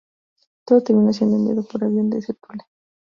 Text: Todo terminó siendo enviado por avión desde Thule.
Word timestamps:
Todo 0.65 0.81
terminó 0.81 1.13
siendo 1.13 1.35
enviado 1.35 1.61
por 1.61 1.83
avión 1.83 2.09
desde 2.09 2.33
Thule. 2.33 2.63